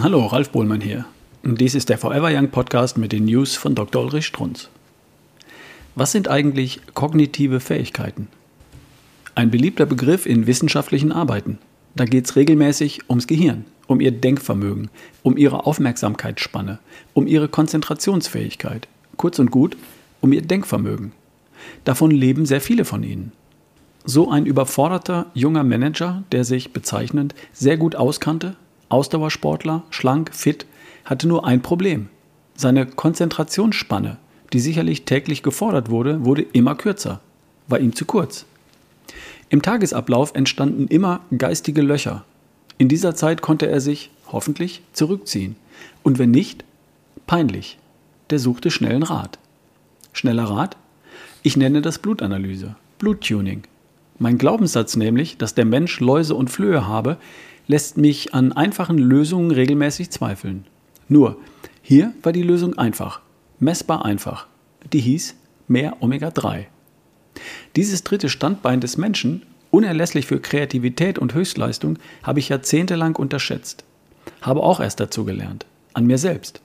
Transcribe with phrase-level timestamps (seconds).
[0.00, 1.06] Hallo, Ralf Bohlmann hier.
[1.42, 4.04] Dies ist der Forever Young Podcast mit den News von Dr.
[4.04, 4.68] Ulrich Strunz.
[5.96, 8.28] Was sind eigentlich kognitive Fähigkeiten?
[9.34, 11.58] Ein beliebter Begriff in wissenschaftlichen Arbeiten.
[11.96, 14.88] Da geht es regelmäßig ums Gehirn, um ihr Denkvermögen,
[15.24, 16.78] um ihre Aufmerksamkeitsspanne,
[17.12, 18.86] um ihre Konzentrationsfähigkeit.
[19.16, 19.76] Kurz und gut,
[20.20, 21.10] um ihr Denkvermögen.
[21.82, 23.32] Davon leben sehr viele von ihnen.
[24.04, 28.54] So ein überforderter junger Manager, der sich bezeichnend sehr gut auskannte,
[28.88, 30.66] Ausdauersportler, schlank, fit,
[31.04, 32.08] hatte nur ein Problem.
[32.54, 34.16] Seine Konzentrationsspanne,
[34.52, 37.20] die sicherlich täglich gefordert wurde, wurde immer kürzer,
[37.66, 38.46] war ihm zu kurz.
[39.50, 42.24] Im Tagesablauf entstanden immer geistige Löcher.
[42.76, 45.56] In dieser Zeit konnte er sich, hoffentlich, zurückziehen.
[46.02, 46.64] Und wenn nicht,
[47.26, 47.78] peinlich.
[48.30, 49.38] Der suchte schnellen Rat.
[50.12, 50.76] Schneller Rat?
[51.42, 53.62] Ich nenne das Blutanalyse, Bluttuning.
[54.18, 57.16] Mein Glaubenssatz nämlich, dass der Mensch Läuse und Flöhe habe,
[57.68, 60.64] lässt mich an einfachen Lösungen regelmäßig zweifeln.
[61.08, 61.36] Nur,
[61.82, 63.20] hier war die Lösung einfach,
[63.60, 64.46] messbar einfach.
[64.92, 65.36] Die hieß
[65.68, 66.64] mehr Omega-3.
[67.76, 73.84] Dieses dritte Standbein des Menschen, unerlässlich für Kreativität und Höchstleistung, habe ich jahrzehntelang unterschätzt.
[74.40, 76.60] Habe auch erst dazu gelernt, an mir selbst.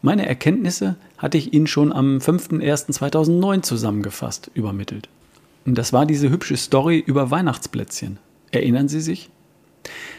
[0.00, 5.08] Meine Erkenntnisse hatte ich Ihnen schon am 5.01.2009 zusammengefasst, übermittelt.
[5.64, 8.18] Und das war diese hübsche Story über Weihnachtsplätzchen.
[8.50, 9.30] Erinnern Sie sich?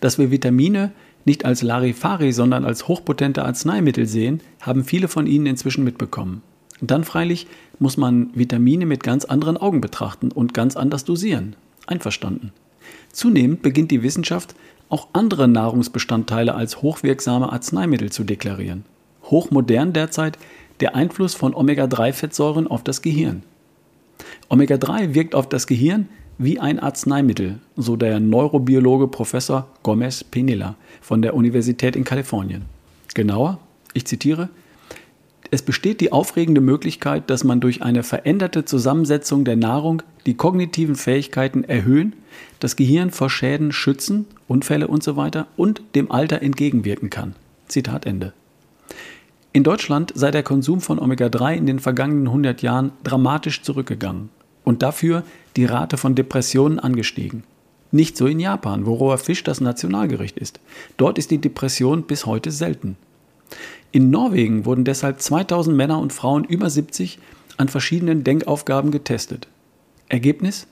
[0.00, 0.92] Dass wir Vitamine
[1.24, 6.42] nicht als Larifari, sondern als hochpotente Arzneimittel sehen, haben viele von Ihnen inzwischen mitbekommen.
[6.80, 7.46] Und dann freilich
[7.78, 11.56] muss man Vitamine mit ganz anderen Augen betrachten und ganz anders dosieren.
[11.86, 12.52] Einverstanden.
[13.12, 14.54] Zunehmend beginnt die Wissenschaft
[14.88, 18.84] auch andere Nahrungsbestandteile als hochwirksame Arzneimittel zu deklarieren.
[19.24, 20.38] Hochmodern derzeit
[20.80, 23.42] der Einfluss von Omega-3-Fettsäuren auf das Gehirn.
[24.48, 31.22] Omega-3 wirkt auf das Gehirn wie ein Arzneimittel, so der Neurobiologe Professor Gomez Pinilla von
[31.22, 32.66] der Universität in Kalifornien.
[33.14, 33.58] Genauer,
[33.94, 34.50] ich zitiere,
[35.50, 40.96] es besteht die aufregende Möglichkeit, dass man durch eine veränderte Zusammensetzung der Nahrung die kognitiven
[40.96, 42.14] Fähigkeiten erhöhen,
[42.60, 45.30] das Gehirn vor Schäden schützen, Unfälle usw.
[45.32, 47.34] So und dem Alter entgegenwirken kann.
[47.68, 48.32] Zitat Ende.
[49.52, 54.28] In Deutschland sei der Konsum von Omega-3 in den vergangenen 100 Jahren dramatisch zurückgegangen
[54.66, 55.22] und dafür
[55.54, 57.44] die Rate von Depressionen angestiegen.
[57.92, 60.60] Nicht so in Japan, wo roher Fisch das Nationalgericht ist.
[60.96, 62.96] Dort ist die Depression bis heute selten.
[63.92, 67.20] In Norwegen wurden deshalb 2000 Männer und Frauen über 70
[67.56, 69.46] an verschiedenen Denkaufgaben getestet.
[70.08, 70.66] Ergebnis?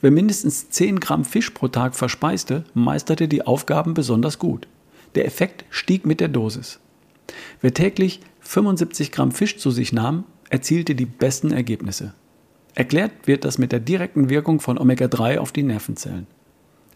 [0.00, 4.68] Wer mindestens 10 Gramm Fisch pro Tag verspeiste, meisterte die Aufgaben besonders gut.
[5.16, 6.78] Der Effekt stieg mit der Dosis.
[7.60, 12.14] Wer täglich 75 Gramm Fisch zu sich nahm, erzielte die besten Ergebnisse.
[12.74, 16.26] Erklärt wird das mit der direkten Wirkung von Omega-3 auf die Nervenzellen.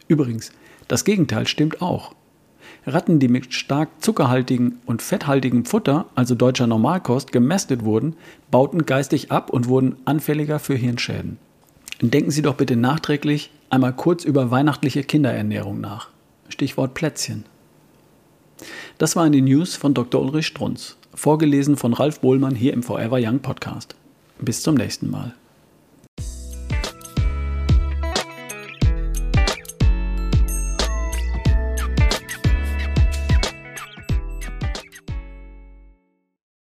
[0.09, 0.53] Übrigens,
[0.89, 2.15] das Gegenteil stimmt auch.
[2.87, 8.15] Ratten, die mit stark zuckerhaltigem und fetthaltigem Futter, also deutscher Normalkost, gemästet wurden,
[8.51, 11.39] bauten geistig ab und wurden anfälliger für Hirnschäden.
[12.01, 16.11] Denken Sie doch bitte nachträglich einmal kurz über weihnachtliche Kinderernährung nach.
[16.49, 17.45] Stichwort Plätzchen.
[18.99, 20.23] Das waren die News von Dr.
[20.23, 23.97] Ulrich Strunz, vorgelesen von Ralf Bohlmann hier im Forever Young Podcast.
[24.39, 25.35] Bis zum nächsten Mal.